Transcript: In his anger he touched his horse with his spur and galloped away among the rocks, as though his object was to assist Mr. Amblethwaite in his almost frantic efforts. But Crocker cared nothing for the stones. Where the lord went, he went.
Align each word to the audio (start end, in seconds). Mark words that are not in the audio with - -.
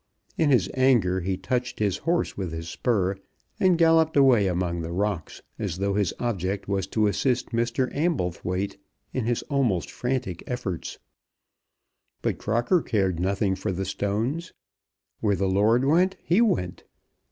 In 0.35 0.49
his 0.49 0.67
anger 0.73 1.19
he 1.19 1.37
touched 1.37 1.77
his 1.77 1.97
horse 1.97 2.35
with 2.35 2.51
his 2.51 2.67
spur 2.67 3.17
and 3.59 3.77
galloped 3.77 4.17
away 4.17 4.47
among 4.47 4.81
the 4.81 4.91
rocks, 4.91 5.43
as 5.59 5.77
though 5.77 5.93
his 5.93 6.11
object 6.19 6.67
was 6.67 6.87
to 6.87 7.05
assist 7.05 7.51
Mr. 7.51 7.87
Amblethwaite 7.95 8.79
in 9.13 9.25
his 9.25 9.43
almost 9.43 9.91
frantic 9.91 10.41
efforts. 10.47 10.97
But 12.23 12.39
Crocker 12.39 12.81
cared 12.81 13.19
nothing 13.19 13.53
for 13.53 13.71
the 13.71 13.85
stones. 13.85 14.53
Where 15.19 15.35
the 15.35 15.47
lord 15.47 15.85
went, 15.85 16.15
he 16.23 16.41
went. 16.41 16.83